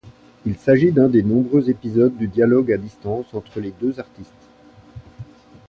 [0.47, 4.49] Il s'agit d'un des nombreux épisodes du dialogue à distance entre les deux artistes.